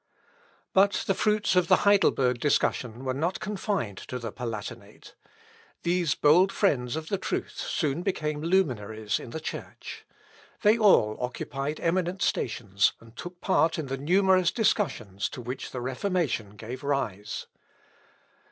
[0.73, 5.13] But the fruits of the Heidelberg discussion were not confined to the Palatinate.
[5.83, 10.03] These bold friends of the truth soon became luminaries in the Church.
[10.63, 15.81] They all occupied eminent stations, and took part in the numerous discussions, to which the
[15.81, 17.45] Reformation gave rise.